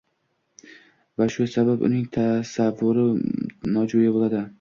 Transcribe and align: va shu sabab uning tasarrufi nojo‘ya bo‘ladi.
va 1.17 1.25
shu 1.33 1.45
sabab 1.55 1.83
uning 1.89 2.07
tasarrufi 2.17 3.75
nojo‘ya 3.77 4.17
bo‘ladi. 4.17 4.43